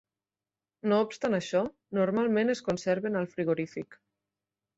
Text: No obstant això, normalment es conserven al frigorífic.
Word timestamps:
No 0.93 1.01
obstant 1.07 1.37
això, 1.37 1.61
normalment 1.99 2.55
es 2.55 2.63
conserven 2.71 3.21
al 3.21 3.29
frigorífic. 3.37 4.01